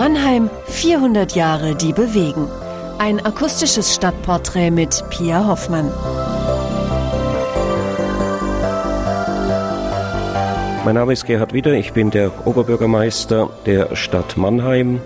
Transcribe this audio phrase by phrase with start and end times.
[0.00, 2.48] Mannheim 400 Jahre, die bewegen.
[2.96, 5.92] Ein akustisches Stadtporträt mit Pia Hoffmann.
[10.86, 15.02] Mein Name ist Gerhard Witter, ich bin der Oberbürgermeister der Stadt Mannheim.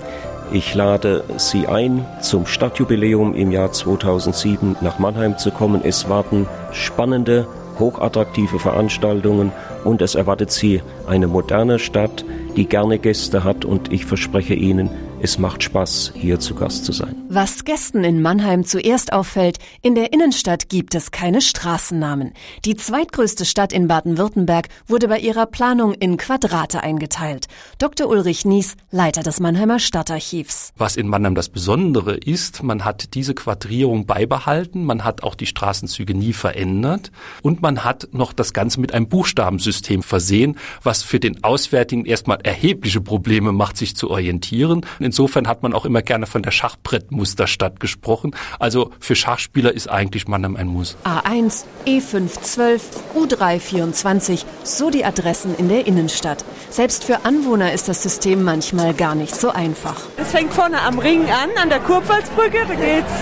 [0.53, 5.81] Ich lade Sie ein, zum Stadtjubiläum im Jahr 2007 nach Mannheim zu kommen.
[5.85, 7.49] Es warten spannende,
[7.79, 9.53] hochattraktive Veranstaltungen
[9.85, 12.25] und es erwartet Sie eine moderne Stadt,
[12.57, 14.91] die gerne Gäste hat und ich verspreche Ihnen,
[15.25, 17.17] es macht Spaß, hier zu Gast zu sein.
[17.31, 22.35] Was Gästen in Mannheim zuerst auffällt, in der Innenstadt gibt es keine Straßennamen.
[22.67, 27.47] Die zweitgrößte Stadt in Baden-Württemberg wurde bei ihrer Planung in Quadrate eingeteilt.
[27.79, 28.07] Dr.
[28.07, 30.75] Ulrich Nies, Leiter des Mannheimer Stadtarchivs.
[30.77, 35.47] Was in Mannheim das Besondere ist, man hat diese Quadrierung beibehalten, man hat auch die
[35.47, 41.19] Straßenzüge nie verändert und man hat noch das Ganze mit einem Buchstabensystem versehen, was für
[41.19, 44.85] den Auswärtigen erstmal erhebliche Probleme macht, sich zu orientieren.
[45.15, 48.35] Insofern hat man auch immer gerne von der Schachbrettmusterstadt gesprochen.
[48.59, 50.97] Also für Schachspieler ist eigentlich Mannheim ein Muss.
[51.05, 52.81] A1, E512,
[53.15, 56.45] U324, so die Adressen in der Innenstadt.
[56.69, 60.01] Selbst für Anwohner ist das System manchmal gar nicht so einfach.
[60.17, 63.13] Es fängt vorne am Ring an, an der Kurpfalzbrücke, da geht's.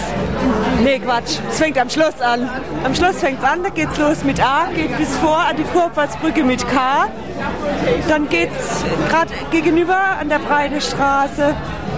[0.83, 2.49] Nee, Quatsch, es fängt am Schloss an.
[2.85, 5.65] Am Schloss fängt es an, da geht's los mit A, geht bis vor an die
[5.65, 7.11] Kurpfalzbrücke mit K.
[8.09, 11.55] Dann geht's gerade gegenüber an der Breite Straße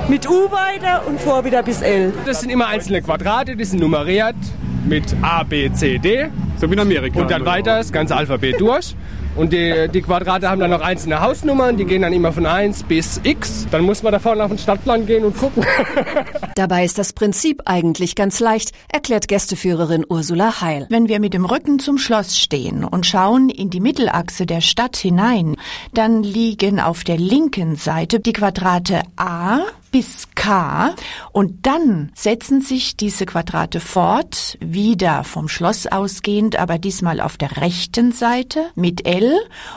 [0.09, 2.13] mit U weiter und vor wieder bis L.
[2.27, 4.37] Das sind immer einzelne Quadrate, die sind nummeriert
[4.85, 6.29] mit A, B, C, D.
[6.57, 7.21] So wie in Amerika.
[7.21, 8.95] Und dann weiter das ganze Alphabet durch.
[9.37, 12.85] Und die, die Quadrate haben dann noch einzelne Hausnummern, die gehen dann immer von 1
[12.85, 13.67] bis X.
[13.71, 15.65] Dann muss man da vorne auf den Stadtplan gehen und gucken.
[16.55, 20.87] Dabei ist das Prinzip eigentlich ganz leicht, erklärt Gästeführerin Ursula Heil.
[20.89, 24.97] Wenn wir mit dem Rücken zum Schloss stehen und schauen in die Mittelachse der Stadt
[24.97, 25.57] hinein,
[25.93, 29.61] dann liegen auf der linken Seite die Quadrate A,
[29.95, 30.93] bis K
[31.31, 37.59] und dann setzen sich diese Quadrate fort, wieder vom Schloss ausgehend, aber diesmal auf der
[37.59, 39.33] rechten Seite mit L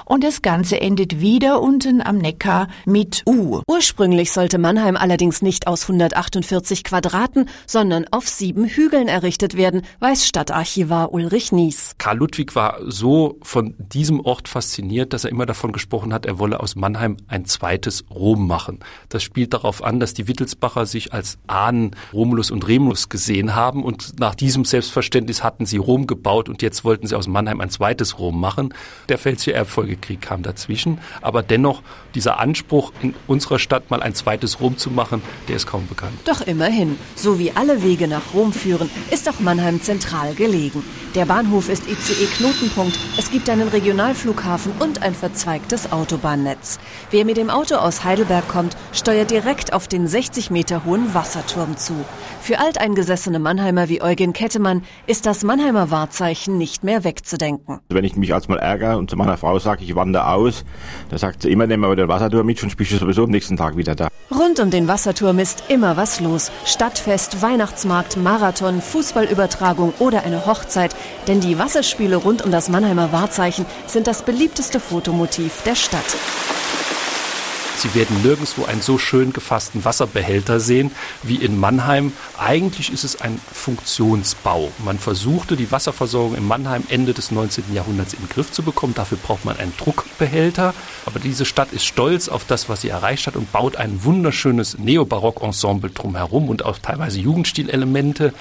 [0.06, 3.62] und das Ganze endet wieder unten am Neckar mit U.
[3.68, 10.26] Ursprünglich sollte Mannheim allerdings nicht aus 148 Quadraten, sondern auf sieben Hügeln errichtet werden, weiß
[10.26, 11.94] Stadtarchivar Ulrich Nies.
[12.00, 16.40] Karl Ludwig war so von diesem Ort fasziniert, dass er immer davon gesprochen hat, er
[16.40, 18.80] wolle aus Mannheim ein zweites Rom machen.
[19.10, 23.84] Das spielt darauf an, dass die Wittelsbacher sich als Ahnen Romulus und Remus gesehen haben
[23.84, 27.70] und nach diesem Selbstverständnis hatten sie Rom gebaut und jetzt wollten sie aus Mannheim ein
[27.70, 28.74] zweites Rom machen.
[29.10, 31.82] Der Pfälzische Erbfolgekrieg kam dazwischen, aber dennoch
[32.16, 36.14] dieser Anspruch in unserer Stadt mal ein zweites Rom zu machen, der ist kaum bekannt.
[36.26, 40.84] Doch immerhin, so wie alle Wege nach Rom führen, ist auch Mannheim zentral gelegen.
[41.16, 46.80] Der Bahnhof ist ICE-Knotenpunkt, es gibt einen Regionalflughafen und ein verzweigtes Autobahnnetz.
[47.12, 51.78] Wer mit dem Auto aus Heidelberg kommt, steuert direkt auf den 60 Meter hohen Wasserturm
[51.78, 51.94] zu.
[52.42, 57.80] Für alteingesessene Mannheimer wie Eugen Kettemann ist das Mannheimer Wahrzeichen nicht mehr wegzudenken.
[57.90, 60.66] Wenn ich mich als mal ärgere und zu meiner Frau sage, ich wandere aus,
[61.10, 63.58] dann sagt sie immer, nehmen wir den Wasserturm mit, schon spielst du sowieso am nächsten
[63.58, 64.10] Tag wieder da.
[64.30, 66.52] Rund um den Wasserturm ist immer was los.
[66.66, 70.96] Stadtfest, Weihnachtsmarkt, Marathon, Fußballübertragung oder eine Hochzeit.
[71.28, 76.18] Denn die Wasserspiele rund um das Mannheimer Wahrzeichen sind das beliebteste Fotomotiv der Stadt.
[77.78, 80.90] Sie werden nirgendwo einen so schön gefassten Wasserbehälter sehen
[81.22, 82.12] wie in Mannheim.
[82.40, 84.72] Eigentlich ist es ein Funktionsbau.
[84.84, 87.66] Man versuchte, die Wasserversorgung in Mannheim Ende des 19.
[87.76, 88.96] Jahrhunderts in den Griff zu bekommen.
[88.96, 90.74] Dafür braucht man einen Druckbehälter.
[91.06, 94.80] Aber diese Stadt ist stolz auf das, was sie erreicht hat und baut ein wunderschönes
[94.80, 98.34] Neobarock-Ensemble drumherum und auch teilweise Jugendstilelemente.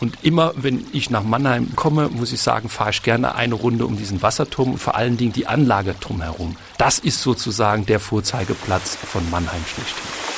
[0.00, 3.84] Und immer, wenn ich nach Mannheim komme, muss ich sagen, fahre ich gerne eine Runde
[3.84, 6.56] um diesen Wasserturm und vor allen Dingen die Anlage drumherum.
[6.78, 10.30] Das ist sozusagen der Vorzeigeplatz von Mannheim schlechthin.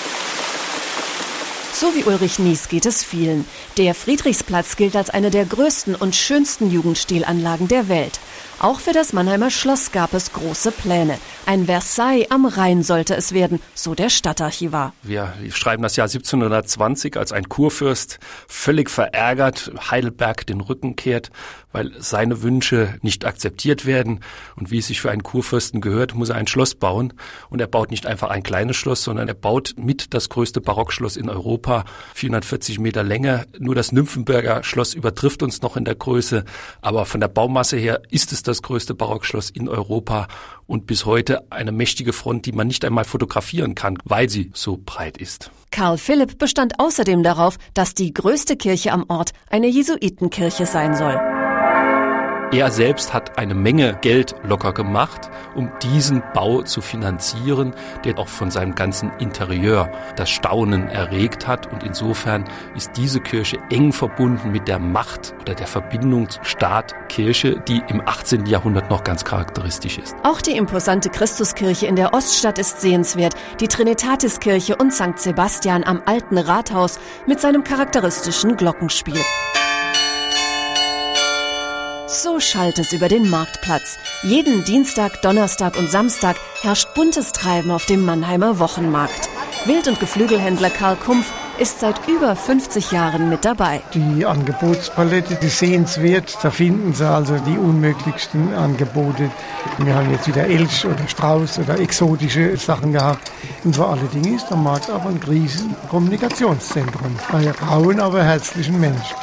[1.75, 3.45] So wie Ulrich Nies geht es vielen.
[3.77, 8.21] Der Friedrichsplatz gilt als eine der größten und schönsten Jugendstilanlagen der Welt.
[8.61, 11.19] Auch für das Mannheimer Schloss gab es große Pläne.
[11.45, 14.95] Ein Versailles am Rhein sollte es werden, so der Stadtarchivar.
[15.03, 21.31] Wir schreiben das Jahr 1720, als ein Kurfürst völlig verärgert Heidelberg den Rücken kehrt,
[21.73, 24.21] weil seine Wünsche nicht akzeptiert werden.
[24.55, 27.13] Und wie es sich für einen Kurfürsten gehört, muss er ein Schloss bauen.
[27.51, 31.17] Und er baut nicht einfach ein kleines Schloss, sondern er baut mit das größte Barockschloss
[31.17, 31.85] in Europa,
[32.15, 33.47] 440 Meter Länge.
[33.59, 36.45] Nur das Nymphenberger Schloss übertrifft uns noch in der Größe.
[36.83, 40.29] Aber von der Baumasse her ist es das größte Barockschloss in Europa
[40.67, 44.79] und bis heute eine mächtige Front, die man nicht einmal fotografieren kann, weil sie so
[44.85, 45.51] breit ist.
[45.71, 51.32] Karl Philipp bestand außerdem darauf, dass die größte Kirche am Ort eine Jesuitenkirche sein soll.
[52.53, 57.73] Er selbst hat eine Menge Geld locker gemacht, um diesen Bau zu finanzieren,
[58.05, 61.73] der auch von seinem ganzen Interieur das Staunen erregt hat.
[61.73, 62.45] Und insofern
[62.77, 68.45] ist diese Kirche eng verbunden mit der Macht oder der Verbindung Staat-Kirche, die im 18.
[68.45, 70.15] Jahrhundert noch ganz charakteristisch ist.
[70.23, 75.19] Auch die imposante Christuskirche in der Oststadt ist sehenswert, die Trinitatiskirche und St.
[75.19, 79.23] Sebastian am alten Rathaus mit seinem charakteristischen Glockenspiel.
[82.15, 83.97] So schallt es über den Marktplatz.
[84.23, 89.31] Jeden Dienstag, Donnerstag und Samstag herrscht buntes Treiben auf dem Mannheimer Wochenmarkt.
[89.65, 93.81] Wild- und Geflügelhändler Karl Kumpf ist seit über 50 Jahren mit dabei.
[93.95, 96.37] Die Angebotspalette ist sehenswert.
[96.43, 99.31] Da finden Sie also die unmöglichsten Angebote.
[99.79, 103.33] Wir haben jetzt wieder Elch oder Strauß oder exotische Sachen gehabt.
[103.65, 107.19] Und vor allen Dingen ist der Markt aber ein riesen Kommunikationszentrum.
[107.31, 109.17] Bei rauen, aber herzlichen Menschen.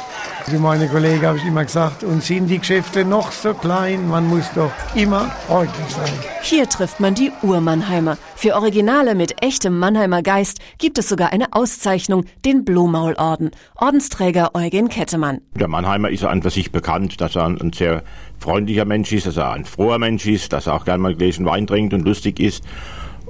[0.46, 4.26] Zu meine Kollegen habe ich immer gesagt, und sind die Geschäfte noch so klein, man
[4.26, 6.12] muss doch immer freundlich sein.
[6.42, 8.16] Hier trifft man die Urmannheimer.
[8.36, 13.50] Für Originale mit echtem Mannheimer Geist gibt es sogar eine Auszeichnung, den Blumaulorden.
[13.76, 15.40] Ordensträger Eugen Kettemann.
[15.54, 18.02] Der Mannheimer ist an für sich bekannt, dass er ein sehr
[18.38, 21.46] freundlicher Mensch ist, dass er ein froher Mensch ist, dass er auch gerne mal Gläschen
[21.46, 22.64] Wein trinkt und lustig ist.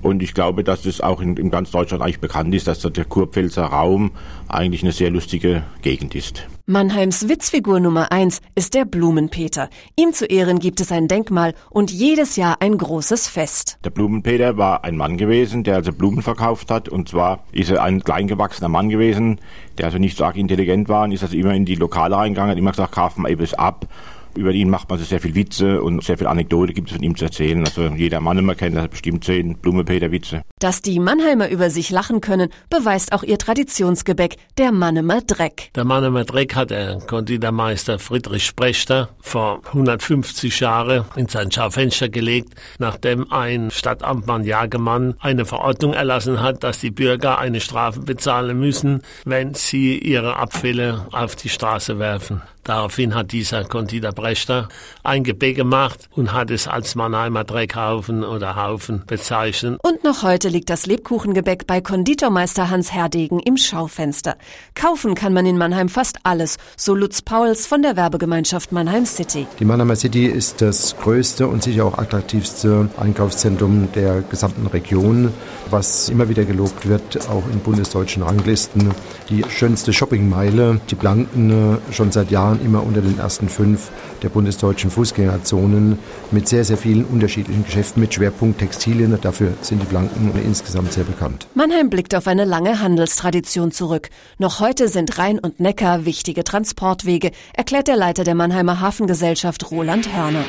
[0.02, 3.04] Und ich glaube, dass das auch in, in ganz Deutschland eigentlich bekannt ist, dass der
[3.04, 4.12] Kurpfälzer Raum
[4.48, 6.46] eigentlich eine sehr lustige Gegend ist.
[6.66, 9.68] Mannheims Witzfigur Nummer eins ist der Blumenpeter.
[9.96, 13.78] Ihm zu Ehren gibt es ein Denkmal und jedes Jahr ein großes Fest.
[13.82, 16.88] Der Blumenpeter war ein Mann gewesen, der also Blumen verkauft hat.
[16.88, 19.40] Und zwar ist er ein kleingewachsener Mann gewesen,
[19.78, 22.52] der also nicht so arg intelligent war und ist also immer in die Lokale reingegangen,
[22.52, 23.88] hat immer gesagt, kauf mal etwas ab.
[24.34, 27.02] Über ihn macht man so sehr viel Witze und sehr viel Anekdote gibt es von
[27.02, 27.64] ihm zu erzählen.
[27.64, 30.42] Also jeder Mann immer kennt, hat bestimmt zehn Blumenpeter-Witze.
[30.58, 35.70] Dass die Mannheimer über sich lachen können, beweist auch ihr Traditionsgebäck, der Mannemer Dreck.
[35.74, 42.54] Der Mannemer Dreck hat der Konditormeister Friedrich Sprechter vor 150 Jahren in sein Schaufenster gelegt,
[42.78, 49.02] nachdem ein Stadtamtmann Jagemann eine Verordnung erlassen hat, dass die Bürger eine Strafe bezahlen müssen,
[49.24, 52.42] wenn sie ihre Abfälle auf die Straße werfen.
[52.64, 54.68] Daraufhin hat dieser Konditor Brechter
[55.02, 59.78] ein Gebäck gemacht und hat es als Mannheimer Dreckhaufen oder Haufen bezeichnet.
[59.82, 64.36] Und noch heute liegt das Lebkuchengebäck bei Konditormeister Hans Herdegen im Schaufenster.
[64.74, 69.46] Kaufen kann man in Mannheim fast alles, so Lutz Pauls von der Werbegemeinschaft Mannheim City.
[69.58, 75.32] Die Mannheimer City ist das größte und sicher auch attraktivste Einkaufszentrum der gesamten Region,
[75.70, 78.90] was immer wieder gelobt wird, auch in bundesdeutschen Ranglisten.
[79.30, 83.90] Die schönste Shoppingmeile, die Blanken, schon seit Jahren waren immer unter den ersten fünf
[84.22, 85.98] der bundesdeutschen Fußgängerzonen
[86.32, 89.16] mit sehr, sehr vielen unterschiedlichen Geschäften mit Schwerpunkt Textilien.
[89.20, 91.46] Dafür sind die Blanken insgesamt sehr bekannt.
[91.54, 94.10] Mannheim blickt auf eine lange Handelstradition zurück.
[94.38, 100.12] Noch heute sind Rhein und Neckar wichtige Transportwege, erklärt der Leiter der Mannheimer Hafengesellschaft Roland
[100.12, 100.44] Hörner.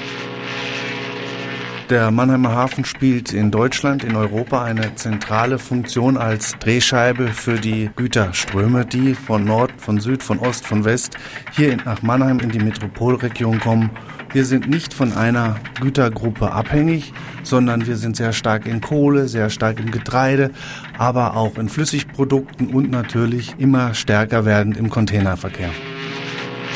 [1.91, 7.89] Der Mannheimer Hafen spielt in Deutschland, in Europa eine zentrale Funktion als Drehscheibe für die
[7.97, 11.17] Güterströme, die von Nord, von Süd, von Ost, von West
[11.51, 13.89] hier nach Mannheim in die Metropolregion kommen.
[14.31, 17.11] Wir sind nicht von einer Gütergruppe abhängig,
[17.43, 20.51] sondern wir sind sehr stark in Kohle, sehr stark im Getreide,
[20.97, 25.71] aber auch in Flüssigprodukten und natürlich immer stärker werdend im Containerverkehr.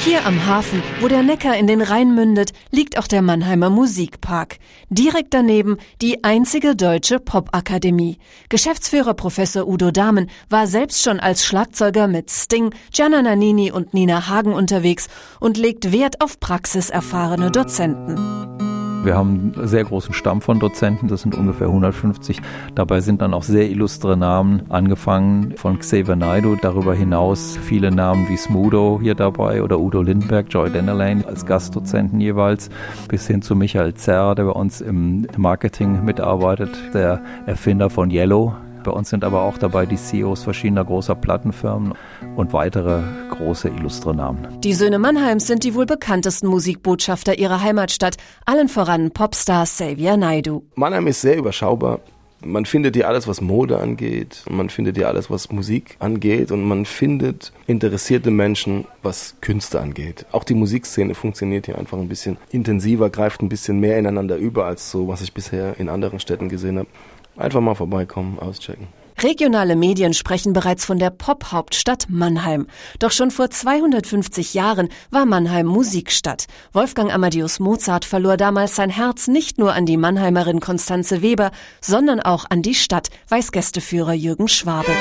[0.03, 4.57] Hier am Hafen, wo der Neckar in den Rhein mündet, liegt auch der Mannheimer Musikpark.
[4.89, 8.19] Direkt daneben die einzige deutsche Popakademie.
[8.49, 14.27] Geschäftsführer Professor Udo Dahmen war selbst schon als Schlagzeuger mit Sting, Gianna Nannini und Nina
[14.27, 15.07] Hagen unterwegs
[15.39, 18.74] und legt Wert auf praxiserfahrene Dozenten.
[19.05, 22.41] Wir haben einen sehr großen Stamm von Dozenten, das sind ungefähr 150.
[22.73, 28.27] Dabei sind dann auch sehr illustre Namen, angefangen von Xavier Naidoo, darüber hinaus viele Namen
[28.29, 32.71] wie Smudo hier dabei oder Udo Lindberg, Joy Dennerlane als Gastdozenten jeweils,
[33.07, 38.55] bis hin zu Michael Zerr, der bei uns im Marketing mitarbeitet, der Erfinder von Yellow,
[38.85, 41.93] bei uns sind aber auch dabei die CEOs verschiedener großer Plattenfirmen
[42.35, 43.01] und weitere
[43.31, 44.47] große illustre Namen.
[44.61, 50.63] Die Söhne Mannheims sind die wohl bekanntesten Musikbotschafter ihrer Heimatstadt, allen voran Popstar Xavier Naidu.
[50.75, 51.99] Mannheim ist sehr überschaubar.
[52.45, 56.63] Man findet hier alles, was Mode angeht, man findet hier alles, was Musik angeht und
[56.63, 60.27] man findet interessierte Menschen, was Künste angeht.
[60.31, 64.65] Auch die Musikszene funktioniert hier einfach ein bisschen intensiver, greift ein bisschen mehr ineinander über
[64.65, 66.89] als so, was ich bisher in anderen Städten gesehen habe.
[67.37, 68.87] Einfach mal vorbeikommen, auschecken.
[69.21, 72.67] Regionale Medien sprechen bereits von der Pop-Hauptstadt Mannheim.
[72.99, 76.45] Doch schon vor 250 Jahren war Mannheim Musikstadt.
[76.73, 82.19] Wolfgang Amadeus Mozart verlor damals sein Herz nicht nur an die Mannheimerin Konstanze Weber, sondern
[82.19, 84.91] auch an die Stadt, weiß Gästeführer Jürgen Schwabe.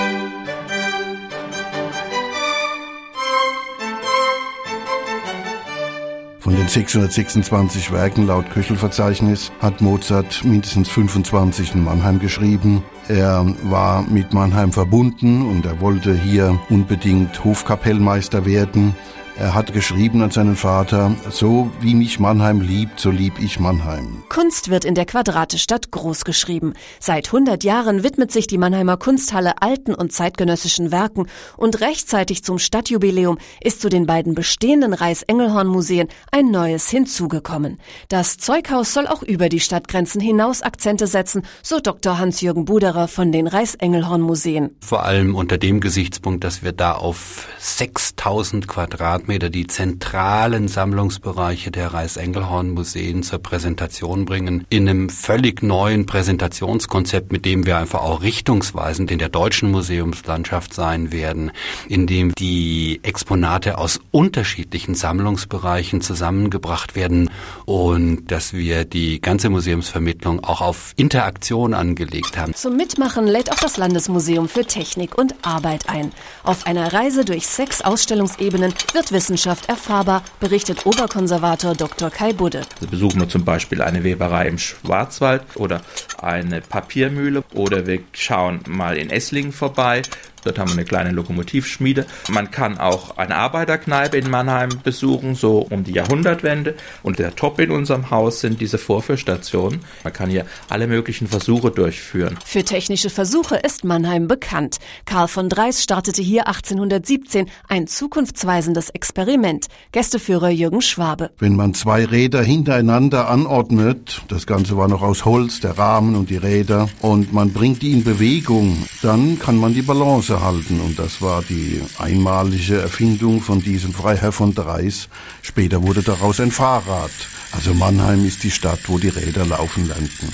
[6.44, 12.84] Von den 626 Werken laut Köchelverzeichnis hat Mozart mindestens 25 in Mannheim geschrieben.
[13.08, 18.94] Er war mit Mannheim verbunden und er wollte hier unbedingt Hofkapellmeister werden.
[19.36, 24.22] Er hat geschrieben an seinen Vater, so wie mich Mannheim liebt, so lieb ich Mannheim.
[24.28, 26.74] Kunst wird in der Quadratestadt groß geschrieben.
[27.00, 31.26] Seit 100 Jahren widmet sich die Mannheimer Kunsthalle alten und zeitgenössischen Werken
[31.56, 37.80] und rechtzeitig zum Stadtjubiläum ist zu den beiden bestehenden Reis-Engelhorn-Museen ein neues hinzugekommen.
[38.08, 42.18] Das Zeughaus soll auch über die Stadtgrenzen hinaus Akzente setzen, so Dr.
[42.18, 44.76] Hans-Jürgen Buderer von den Reis-Engelhorn-Museen.
[44.80, 51.70] Vor allem unter dem Gesichtspunkt, dass wir da auf 6000 Quadratmeter Quadratmeter die zentralen Sammlungsbereiche
[51.70, 58.22] der Reichsengelhorn-Museen zur Präsentation bringen, in einem völlig neuen Präsentationskonzept, mit dem wir einfach auch
[58.22, 61.52] richtungsweisend in der deutschen Museumslandschaft sein werden,
[61.88, 67.30] in dem die Exponate aus unterschiedlichen Sammlungsbereichen zusammengebracht werden
[67.64, 72.54] und dass wir die ganze Museumsvermittlung auch auf Interaktion angelegt haben.
[72.54, 76.12] Zum Mitmachen lädt auch das Landesmuseum für Technik und Arbeit ein.
[76.42, 82.10] Auf einer Reise durch sechs Ausstellungsebenen wird Wissenschaft erfahrbar, berichtet Oberkonservator Dr.
[82.10, 82.60] Kai Budde.
[82.74, 85.80] Also besuchen wir zum Beispiel eine Weberei im Schwarzwald oder
[86.24, 90.02] eine Papiermühle oder wir schauen mal in Esslingen vorbei
[90.44, 92.06] Dort haben wir eine kleine Lokomotivschmiede.
[92.28, 96.74] Man kann auch eine Arbeiterkneipe in Mannheim besuchen, so um die Jahrhundertwende.
[97.02, 99.80] Und der Top in unserem Haus sind diese Vorführstationen.
[100.04, 102.38] Man kann hier alle möglichen Versuche durchführen.
[102.44, 104.78] Für technische Versuche ist Mannheim bekannt.
[105.06, 109.68] Karl von Dreis startete hier 1817 ein zukunftsweisendes Experiment.
[109.92, 111.30] Gästeführer Jürgen Schwabe.
[111.38, 116.30] Wenn man zwei Räder hintereinander anordnet, das Ganze war noch aus Holz, der Rahmen und
[116.30, 120.80] die Räder, und man bringt die in Bewegung, dann kann man die Balance halten.
[120.80, 125.08] Und das war die einmalige Erfindung von diesem Freiherr von Dreis.
[125.42, 127.12] Später wurde daraus ein Fahrrad.
[127.52, 130.32] Also Mannheim ist die Stadt, wo die Räder laufen lernten.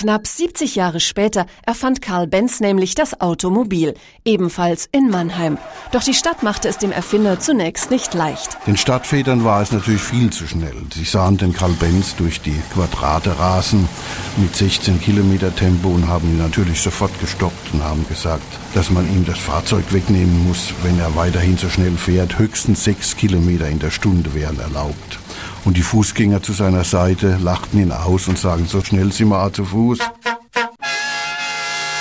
[0.00, 3.92] Knapp 70 Jahre später erfand Karl Benz nämlich das Automobil,
[4.24, 5.58] ebenfalls in Mannheim.
[5.92, 8.56] Doch die Stadt machte es dem Erfinder zunächst nicht leicht.
[8.66, 10.74] Den Stadtvätern war es natürlich viel zu schnell.
[10.94, 13.90] Sie sahen den Karl Benz durch die Quadrate rasen
[14.38, 19.06] mit 16 Kilometer Tempo und haben ihn natürlich sofort gestoppt und haben gesagt, dass man
[19.06, 22.38] ihm das Fahrzeug wegnehmen muss, wenn er weiterhin so schnell fährt.
[22.38, 25.19] Höchstens sechs Kilometer in der Stunde wären erlaubt.
[25.64, 29.52] Und die Fußgänger zu seiner Seite lachten ihn aus und sagen, so schnell sind wir
[29.52, 29.98] zu Fuß.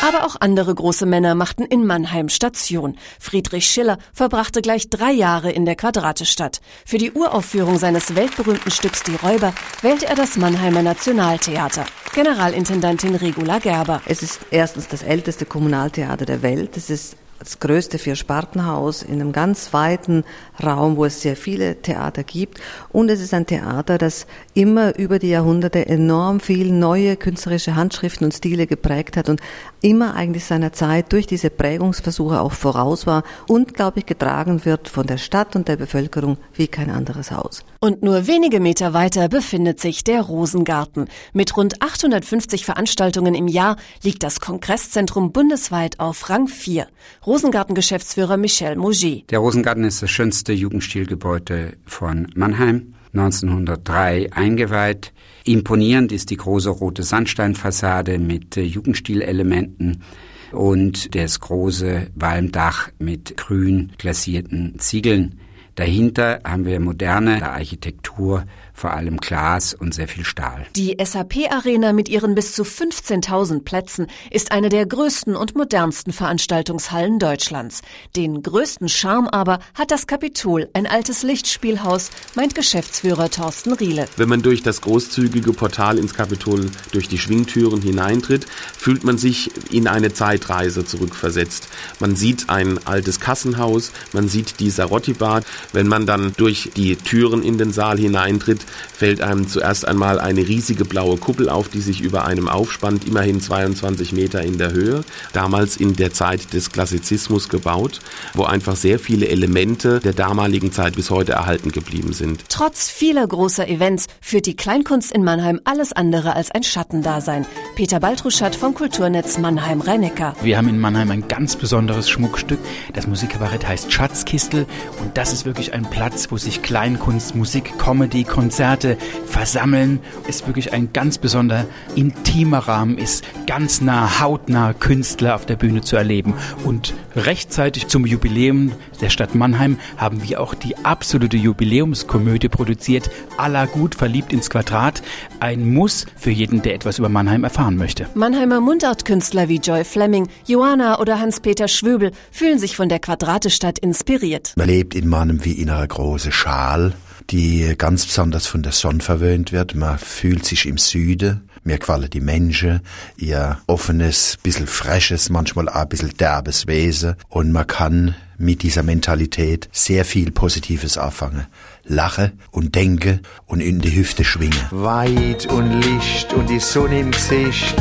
[0.02, 2.98] Aber auch andere große Männer machten in Mannheim Station.
[3.20, 6.62] Friedrich Schiller verbrachte gleich drei Jahre in der Quadratestadt.
[6.86, 11.86] Für die Uraufführung seines weltberühmten Stücks Die Räuber wählte er das Mannheimer Nationaltheater.
[12.14, 14.02] Generalintendantin Regula Gerber.
[14.06, 16.78] Es ist erstens das älteste Kommunaltheater der Welt.
[16.78, 20.26] Es ist das größte Vier-Spartenhaus in einem ganz weiten
[20.62, 22.60] Raum, wo es sehr viele Theater gibt.
[22.90, 24.28] Und es ist ein Theater, das
[24.60, 29.40] immer über die Jahrhunderte enorm viel neue künstlerische Handschriften und Stile geprägt hat und
[29.80, 34.90] immer eigentlich seiner Zeit durch diese Prägungsversuche auch voraus war und, glaube ich, getragen wird
[34.90, 37.64] von der Stadt und der Bevölkerung wie kein anderes Haus.
[37.80, 41.08] Und nur wenige Meter weiter befindet sich der Rosengarten.
[41.32, 46.86] Mit rund 850 Veranstaltungen im Jahr liegt das Kongresszentrum bundesweit auf Rang 4.
[47.26, 49.32] Rosengarten-Geschäftsführer Michel Mouget.
[49.32, 52.96] Der Rosengarten ist das schönste Jugendstilgebäude von Mannheim.
[53.14, 55.14] 1903 eingeweiht.
[55.44, 60.04] Imponierend ist die große rote Sandsteinfassade mit äh, Jugendstilelementen
[60.52, 65.40] und das große Walmdach mit grün glasierten Ziegeln.
[65.76, 68.46] Dahinter haben wir moderne Architektur
[68.80, 70.66] vor allem Glas und sehr viel Stahl.
[70.76, 76.14] Die SAP Arena mit ihren bis zu 15.000 Plätzen ist eine der größten und modernsten
[76.14, 77.82] Veranstaltungshallen Deutschlands.
[78.16, 84.06] Den größten Charme aber hat das Kapitol, ein altes Lichtspielhaus, meint Geschäftsführer Thorsten Riele.
[84.16, 88.46] Wenn man durch das großzügige Portal ins Kapitol durch die Schwingtüren hineintritt,
[88.78, 91.68] fühlt man sich in eine Zeitreise zurückversetzt.
[92.00, 95.42] Man sieht ein altes Kassenhaus, man sieht die Sarotti-Bar.
[95.74, 100.48] Wenn man dann durch die Türen in den Saal hineintritt, fällt einem zuerst einmal eine
[100.48, 105.04] riesige blaue Kuppel auf, die sich über einem aufspannt, immerhin 22 Meter in der Höhe.
[105.34, 108.00] Damals in der Zeit des Klassizismus gebaut,
[108.34, 112.44] wo einfach sehr viele Elemente der damaligen Zeit bis heute erhalten geblieben sind.
[112.50, 117.46] Trotz vieler großer Events führt die Kleinkunst in Mannheim alles andere als ein Schattendasein.
[117.76, 120.36] Peter Baltruschat vom Kulturnetz Mannheim Rhein-Neckar.
[120.42, 122.60] Wir haben in Mannheim ein ganz besonderes Schmuckstück.
[122.94, 124.66] Das Musikkabarett heißt Schatzkistel
[125.02, 128.24] und das ist wirklich ein Platz, wo sich Kleinkunst, Musik, Comedy,
[128.60, 130.02] Konzerte versammeln.
[130.28, 135.80] Ist wirklich ein ganz besonder intimer Rahmen, ist ganz nah, hautnah Künstler auf der Bühne
[135.80, 136.34] zu erleben.
[136.66, 143.10] Und rechtzeitig zum Jubiläum der Stadt Mannheim haben wir auch die absolute Jubiläumskomödie produziert.
[143.38, 145.04] Aller gut verliebt ins Quadrat.
[145.40, 148.08] Ein Muss für jeden, der etwas über Mannheim erfahren möchte.
[148.14, 154.52] Mannheimer Mundartkünstler wie Joy Fleming, Johanna oder Hans-Peter Schwöbel fühlen sich von der Quadratestadt inspiriert.
[154.58, 156.92] Man lebt in Mannheim wie in einer großen Schal,
[157.30, 159.76] die ganz besonders von der Sonne verwöhnt wird.
[159.76, 161.50] Man fühlt sich im Süden.
[161.64, 162.80] Mir gefallen die Menschen,
[163.18, 167.16] ihr offenes, bisschen freshes, manchmal auch ein bisschen derbes Wesen.
[167.28, 171.46] Und man kann mit dieser Mentalität sehr viel Positives anfangen.
[171.84, 174.60] Lache und denke und in die Hüfte schwingen.
[174.72, 177.76] Weit und Licht und die Sonne im Gesicht,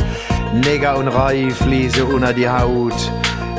[0.53, 3.11] Neger und Reif fließen unter die Haut.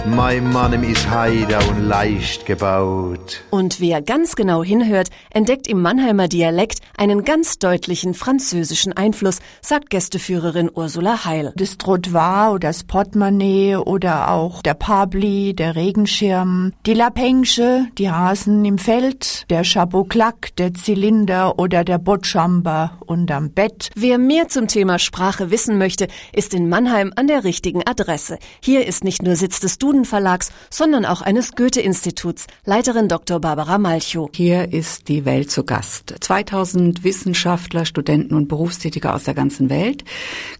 [0.06, 3.42] Mein Mann ist heider und leicht gebaut.
[3.50, 9.90] Und wer ganz genau hinhört, entdeckt im Mannheimer Dialekt einen ganz deutlichen französischen Einfluss, sagt
[9.90, 11.52] Gästeführerin Ursula Heil.
[11.56, 18.64] Das Trottoir oder das Portemonnaie oder auch der Pabli, der Regenschirm, die Lapensche, die Hasen
[18.64, 23.90] im Feld, der Chapeau-Clac, der Zylinder oder der Botschamber unterm Bett.
[23.94, 28.38] Wer mehr zum Thema Sprache wissen möchte, ist in Mannheim an der richtigen Adresse.
[28.62, 32.46] Hier ist nicht nur Sitz des Duden Verlags, sondern auch eines Goethe-Instituts.
[32.64, 33.40] Leiterin Dr.
[33.40, 34.30] Barbara Malchow.
[34.32, 36.14] Hier ist die Welt zu Gast.
[36.20, 40.04] 2000 Wissenschaftler, Studenten und Berufstätige aus der ganzen Welt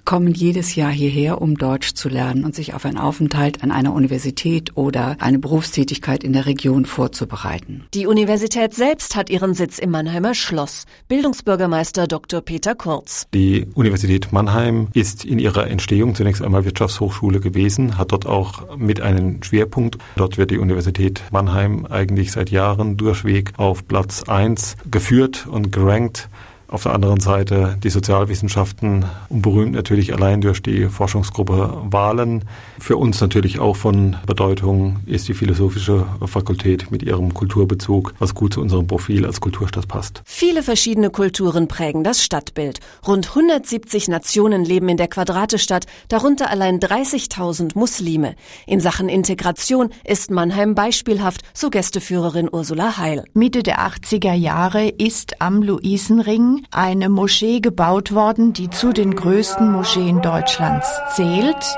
[0.05, 3.93] kommen jedes Jahr hierher, um Deutsch zu lernen und sich auf einen Aufenthalt an einer
[3.93, 7.85] Universität oder eine Berufstätigkeit in der Region vorzubereiten.
[7.95, 10.85] Die Universität selbst hat ihren Sitz im Mannheimer Schloss.
[11.09, 12.41] Bildungsbürgermeister Dr.
[12.41, 13.27] Peter Kurz.
[13.35, 19.01] Die Universität Mannheim ist in ihrer Entstehung zunächst einmal Wirtschaftshochschule gewesen, hat dort auch mit
[19.01, 19.99] einem einen Schwerpunkt.
[20.17, 26.29] Dort wird die Universität Mannheim eigentlich seit Jahren durchweg auf Platz 1 geführt und gerankt.
[26.71, 32.45] Auf der anderen Seite die Sozialwissenschaften und berühmt natürlich allein durch die Forschungsgruppe Wahlen.
[32.79, 38.55] Für uns natürlich auch von Bedeutung ist die philosophische Fakultät mit ihrem Kulturbezug, was gut
[38.55, 40.23] zu unserem Profil als Kulturstadt passt.
[40.25, 42.79] Viele verschiedene Kulturen prägen das Stadtbild.
[43.05, 48.37] Rund 170 Nationen leben in der Quadratestadt, darunter allein 30.000 Muslime.
[48.69, 53.25] In Sachen Integration ist Mannheim beispielhaft, so Gästeführerin Ursula Heil.
[53.35, 59.71] Mitte der 80er Jahre ist am Luisenring eine Moschee gebaut worden, die zu den größten
[59.71, 61.77] Moscheen Deutschlands zählt.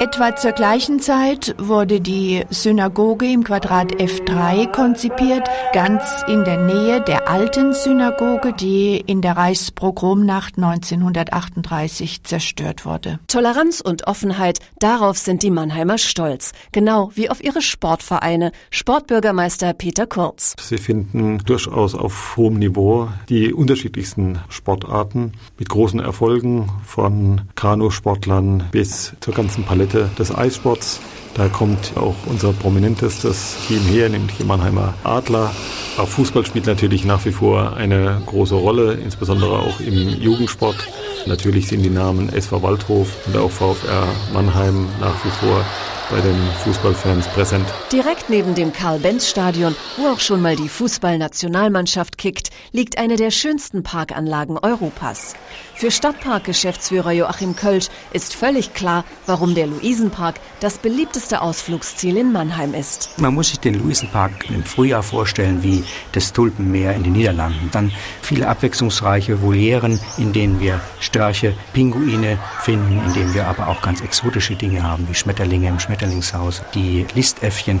[0.00, 7.00] Etwa zur gleichen Zeit wurde die Synagoge im Quadrat F3 konzipiert, ganz in der Nähe
[7.00, 13.18] der alten Synagoge, die in der Reichspogromnacht 1938 zerstört wurde.
[13.26, 18.52] Toleranz und Offenheit, darauf sind die Mannheimer stolz, genau wie auf ihre Sportvereine.
[18.70, 20.54] Sportbürgermeister Peter Kurz.
[20.60, 29.14] Sie finden durchaus auf hohem Niveau die unterschiedlichsten Sportarten mit großen Erfolgen von Kanusportlern bis
[29.18, 31.00] zur ganzen Palette Seite des Eissports.
[31.38, 35.52] Da kommt auch unser prominentestes Team her, nämlich die Mannheimer Adler.
[35.96, 40.88] Auch Fußball spielt natürlich nach wie vor eine große Rolle, insbesondere auch im Jugendsport.
[41.26, 45.64] Natürlich sind die Namen SV Waldhof und auch VfR Mannheim nach wie vor
[46.10, 47.66] bei den Fußballfans präsent.
[47.92, 53.82] Direkt neben dem Karl-Benz-Stadion, wo auch schon mal die Fußballnationalmannschaft kickt, liegt eine der schönsten
[53.82, 55.34] Parkanlagen Europas.
[55.74, 62.74] Für Stadtpark-Geschäftsführer Joachim Kölsch ist völlig klar, warum der Luisenpark das beliebteste Ausflugsziel in Mannheim
[62.74, 63.10] ist.
[63.18, 67.68] Man muss sich den Luisenpark im Frühjahr vorstellen wie das Tulpenmeer in den Niederlanden.
[67.72, 73.82] Dann viele abwechslungsreiche Volieren, in denen wir Störche, Pinguine finden, in denen wir aber auch
[73.82, 77.80] ganz exotische Dinge haben, wie Schmetterlinge im Schmetterlingshaus, die Listäffchen.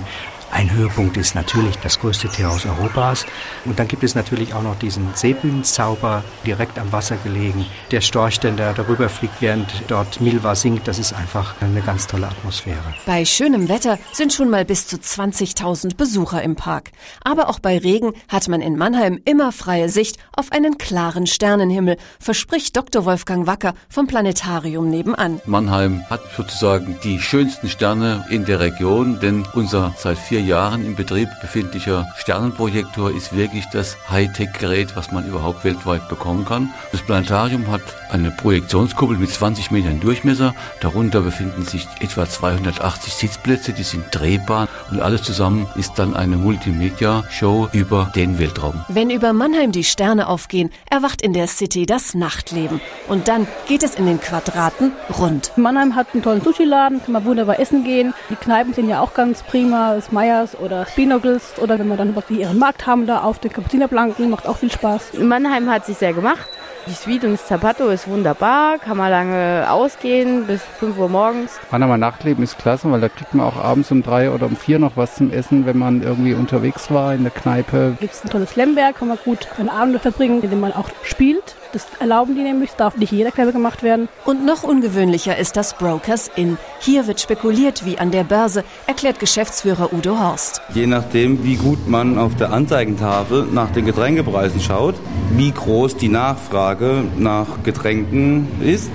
[0.50, 3.26] Ein Höhepunkt ist natürlich das größte Teehaus Europas.
[3.64, 7.66] Und dann gibt es natürlich auch noch diesen Seebühnenzauber, direkt am Wasser gelegen.
[7.90, 12.28] Der Storch, der darüber fliegt, während dort Milva singt, das ist einfach eine ganz tolle
[12.28, 12.94] Atmosphäre.
[13.04, 16.92] Bei schönem Wetter sind schon mal bis zu 20.000 Besucher im Park.
[17.22, 21.98] Aber auch bei Regen hat man in Mannheim immer freie Sicht auf einen klaren Sternenhimmel,
[22.18, 23.04] verspricht Dr.
[23.04, 25.40] Wolfgang Wacker vom Planetarium nebenan.
[25.44, 30.84] Mannheim hat sozusagen die schönsten Sterne in der Region, denn unser seit vier vier Jahren
[30.84, 36.72] im Betrieb befindlicher Sternenprojektor ist wirklich das Hightech-Gerät, was man überhaupt weltweit bekommen kann.
[36.92, 40.54] Das Planetarium hat eine Projektionskuppel mit 20 Metern Durchmesser.
[40.80, 46.36] Darunter befinden sich etwa 280 Sitzplätze, die sind drehbar und alles zusammen ist dann eine
[46.36, 48.84] Multimedia-Show über den Weltraum.
[48.88, 52.80] Wenn über Mannheim die Sterne aufgehen, erwacht in der City das Nachtleben.
[53.08, 55.52] Und dann geht es in den Quadraten rund.
[55.56, 58.14] Mannheim hat einen tollen Sushi-Laden, kann man wunderbar essen gehen.
[58.30, 61.54] Die Kneipen sind ja auch ganz prima, das Meyers oder Spinogles.
[61.60, 65.14] Oder wenn wir dann ihren Markt haben da auf den Kapuzinerplanken, macht auch viel Spaß.
[65.20, 66.48] Mannheim hat sich sehr gemacht.
[66.86, 71.58] Die Suite und das Zapato ist wunderbar, kann man lange ausgehen bis 5 Uhr morgens.
[71.70, 74.78] Mannheimer Nachtleben ist klasse, weil da kriegt man auch abends um drei oder um vier
[74.78, 77.96] noch was zum Essen, wenn man irgendwie unterwegs war in der Kneipe.
[78.00, 80.88] Gibt es ein tolles Lemberg, kann man gut einen Abend verbringen, in dem man auch
[81.02, 81.56] spielt.
[81.72, 84.08] Das erlauben die nämlich, das darf nicht jeder Kneipe gemacht werden.
[84.24, 86.56] Und noch ungewöhnlicher ist das Brokers Inn.
[86.80, 90.62] Hier wird spekuliert wie an der Börse, erklärt Geschäftsführer Udo Horst.
[90.72, 94.94] Je nachdem, wie gut man auf der Anzeigentafel nach den Getränkepreisen schaut,
[95.32, 98.90] wie groß die Nachfrage nach Getränken ist,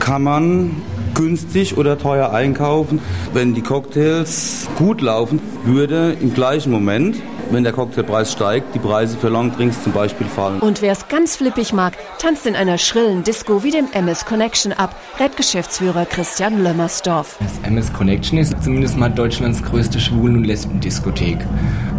[0.00, 0.82] kann man
[1.14, 3.00] günstig oder teuer einkaufen.
[3.32, 7.16] Wenn die Cocktails gut laufen, würde im gleichen Moment
[7.50, 10.60] wenn der Cocktailpreis steigt, die Preise für Longdrinks zum Beispiel fallen.
[10.60, 14.72] Und wer es ganz flippig mag, tanzt in einer schrillen Disco wie dem MS Connection
[14.72, 17.38] ab, rät Geschäftsführer Christian Lömmersdorf.
[17.40, 21.38] Das MS Connection ist zumindest mal Deutschlands größte Schwulen- und Lesbendiskothek.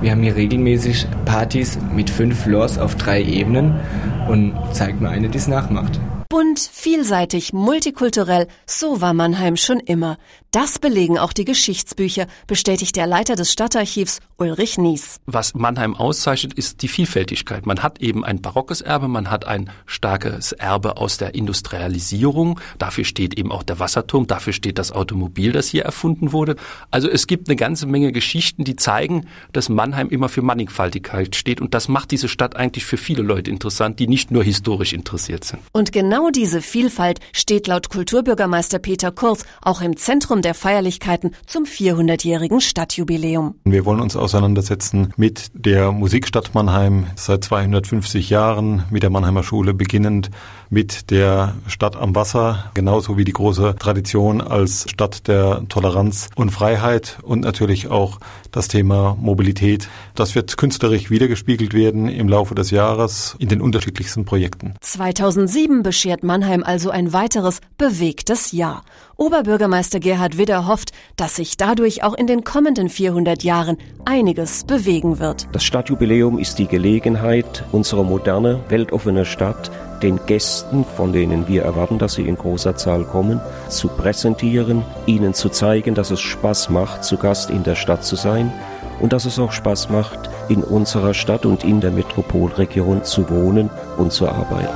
[0.02, 3.80] Wir haben hier regelmäßig Partys mit fünf Floors auf drei Ebenen
[4.28, 6.00] und zeigt mir eine, die es nachmacht.
[6.36, 10.18] Bunt, vielseitig, multikulturell, so war Mannheim schon immer.
[10.52, 15.20] Das belegen auch die Geschichtsbücher, bestätigt der Leiter des Stadtarchivs Ulrich Nies.
[15.26, 17.66] Was Mannheim auszeichnet, ist die Vielfältigkeit.
[17.66, 22.62] Man hat eben ein barockes Erbe, man hat ein starkes Erbe aus der Industrialisierung.
[22.78, 26.56] Dafür steht eben auch der Wasserturm, dafür steht das Automobil, das hier erfunden wurde.
[26.90, 31.60] Also es gibt eine ganze Menge Geschichten, die zeigen, dass Mannheim immer für Mannigfaltigkeit steht
[31.60, 35.44] und das macht diese Stadt eigentlich für viele Leute interessant, die nicht nur historisch interessiert
[35.44, 35.60] sind.
[35.74, 35.92] Und
[36.26, 42.62] genau diese Vielfalt steht laut Kulturbürgermeister Peter Kurz auch im Zentrum der Feierlichkeiten zum 400-jährigen
[42.62, 43.56] Stadtjubiläum.
[43.64, 49.74] Wir wollen uns auseinandersetzen mit der Musikstadt Mannheim seit 250 Jahren, mit der Mannheimer Schule
[49.74, 50.32] beginnend,
[50.70, 56.52] mit der Stadt am Wasser, genauso wie die große Tradition als Stadt der Toleranz und
[56.52, 58.20] Freiheit und natürlich auch
[58.52, 59.90] das Thema Mobilität.
[60.16, 64.76] Das wird künstlerisch wiedergespiegelt werden im Laufe des Jahres in den unterschiedlichsten Projekten.
[64.82, 68.84] 2007 beschert Mannheim also ein weiteres bewegtes Jahr.
[69.18, 75.20] Oberbürgermeister Gerhard Widder hofft, dass sich dadurch auch in den kommenden 400 Jahren einiges bewegen
[75.20, 75.48] wird.
[75.52, 79.72] Das Stadtjubiläum ist die Gelegenheit, unsere moderne, weltoffene Stadt
[80.06, 85.34] den Gästen, von denen wir erwarten, dass sie in großer Zahl kommen, zu präsentieren, ihnen
[85.34, 88.54] zu zeigen, dass es Spaß macht, zu Gast in der Stadt zu sein
[89.02, 93.72] und dass es auch Spaß macht, in unserer Stadt und in der Metropolregion zu wohnen
[93.98, 94.70] und zu arbeiten.